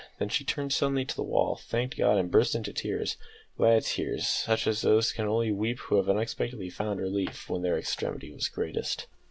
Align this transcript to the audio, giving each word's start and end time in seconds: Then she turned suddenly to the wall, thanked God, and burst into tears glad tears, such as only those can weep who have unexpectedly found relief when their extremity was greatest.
Then 0.17 0.29
she 0.29 0.43
turned 0.43 0.73
suddenly 0.73 1.05
to 1.05 1.15
the 1.15 1.21
wall, 1.21 1.59
thanked 1.63 1.95
God, 1.95 2.17
and 2.17 2.31
burst 2.31 2.55
into 2.55 2.73
tears 2.73 3.17
glad 3.55 3.83
tears, 3.83 4.25
such 4.25 4.65
as 4.65 4.83
only 4.83 4.95
those 4.95 5.11
can 5.11 5.55
weep 5.57 5.77
who 5.77 5.97
have 5.97 6.09
unexpectedly 6.09 6.71
found 6.71 6.99
relief 6.99 7.47
when 7.51 7.61
their 7.61 7.77
extremity 7.77 8.31
was 8.33 8.49
greatest. 8.49 9.05